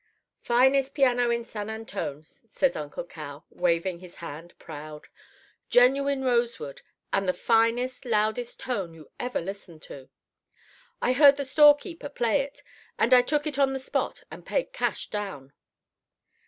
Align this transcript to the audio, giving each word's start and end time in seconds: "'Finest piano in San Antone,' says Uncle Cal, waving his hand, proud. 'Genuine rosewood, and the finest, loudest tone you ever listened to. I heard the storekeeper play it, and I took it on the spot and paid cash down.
"'Finest 0.39 0.95
piano 0.95 1.29
in 1.29 1.45
San 1.45 1.69
Antone,' 1.69 2.25
says 2.49 2.75
Uncle 2.75 3.03
Cal, 3.03 3.45
waving 3.51 3.99
his 3.99 4.15
hand, 4.15 4.57
proud. 4.57 5.05
'Genuine 5.69 6.23
rosewood, 6.23 6.81
and 7.13 7.27
the 7.29 7.33
finest, 7.35 8.03
loudest 8.03 8.59
tone 8.59 8.95
you 8.95 9.11
ever 9.19 9.39
listened 9.39 9.83
to. 9.83 10.09
I 11.03 11.13
heard 11.13 11.35
the 11.37 11.45
storekeeper 11.45 12.09
play 12.09 12.39
it, 12.41 12.63
and 12.97 13.13
I 13.13 13.21
took 13.21 13.45
it 13.45 13.59
on 13.59 13.73
the 13.73 13.79
spot 13.79 14.23
and 14.31 14.43
paid 14.43 14.73
cash 14.73 15.07
down. 15.07 15.53